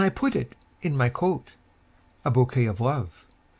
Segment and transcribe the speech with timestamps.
[0.15, 3.23] put it in my coat,A bouquet of Love!